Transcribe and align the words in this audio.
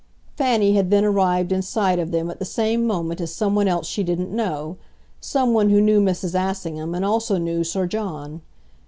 Fanny 0.35 0.73
had 0.73 0.89
then 0.89 1.05
arrived 1.05 1.51
in 1.51 1.61
sight 1.61 1.99
of 1.99 2.09
them 2.09 2.31
at 2.31 2.39
the 2.39 2.43
same 2.43 2.87
moment 2.87 3.21
as 3.21 3.31
someone 3.31 3.67
else 3.67 3.85
she 3.85 4.01
didn't 4.01 4.31
know, 4.31 4.77
someone 5.19 5.69
who 5.69 5.79
knew 5.79 6.01
Mrs. 6.01 6.33
Assingham 6.33 6.95
and 6.95 7.05
also 7.05 7.37
knew 7.37 7.63
Sir 7.63 7.85
John. 7.85 8.41